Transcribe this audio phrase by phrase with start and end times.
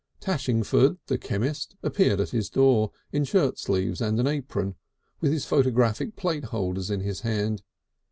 [0.19, 4.73] Tashingford, the chemist, appeared at his door, in shirt sleeves and an apron,
[5.19, 7.61] with his photographic plate holders in his hand.